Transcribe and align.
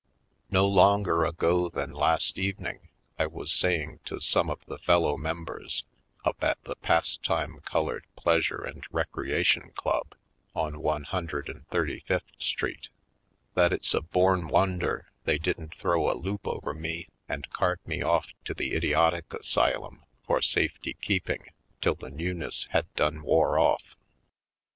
No 0.49 0.65
longer 0.65 1.25
ago 1.25 1.69
than 1.69 1.91
last 1.91 2.39
evening 2.39 2.89
I 3.19 3.27
was 3.27 3.51
saying 3.51 3.99
to 4.05 4.19
some 4.19 4.49
of 4.49 4.65
the 4.65 4.79
fellow 4.79 5.15
members 5.15 5.83
up 6.25 6.41
at 6.43 6.57
the 6.63 6.75
Pastime 6.75 7.59
Colored 7.65 8.05
Plea 8.15 8.41
sure 8.41 8.63
and 8.65 8.83
Recreation 8.89 9.69
Club, 9.75 10.15
on 10.55 10.81
One 10.81 11.03
Hundred 11.03 11.49
and 11.49 11.67
Thirty 11.67 11.99
fifth 11.99 12.31
street, 12.39 12.89
that 13.53 13.71
it's 13.71 13.93
a 13.93 14.01
born 14.01 14.47
won 14.47 14.79
der 14.79 15.05
they 15.25 15.37
didn't 15.37 15.75
throw 15.75 16.09
a 16.11 16.17
loop 16.17 16.47
over 16.47 16.73
me 16.73 17.07
and 17.29 17.47
cart 17.51 17.79
me 17.85 17.99
ofif 17.99 18.33
to 18.45 18.55
the 18.55 18.73
idiotic 18.73 19.31
asylum 19.31 20.01
for 20.25 20.41
safety 20.41 20.97
keeping 20.99 21.45
till 21.79 21.93
the 21.93 22.09
newness 22.09 22.65
had 22.71 22.91
done 22.95 23.21
wore 23.21 23.59
off. 23.59 23.83